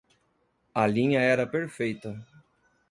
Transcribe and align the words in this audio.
A 0.73 0.87
linha 0.87 1.21
era 1.21 1.45
perfeita. 1.45 2.27